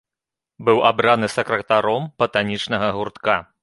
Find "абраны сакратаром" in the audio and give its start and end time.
0.91-2.11